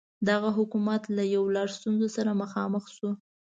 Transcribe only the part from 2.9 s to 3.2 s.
شو.